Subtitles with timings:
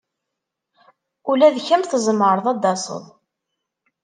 [1.31, 3.05] Ula d kemm tzemreḍ ad d-taseḍ.